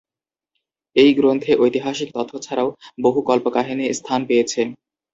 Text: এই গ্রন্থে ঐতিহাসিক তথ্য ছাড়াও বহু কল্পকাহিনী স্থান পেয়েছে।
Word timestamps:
এই 0.95 1.11
গ্রন্থে 1.13 1.51
ঐতিহাসিক 1.57 2.09
তথ্য 2.15 2.31
ছাড়াও 2.39 2.69
বহু 3.01 3.19
কল্পকাহিনী 3.29 3.85
স্থান 3.93 4.19
পেয়েছে। 4.27 4.61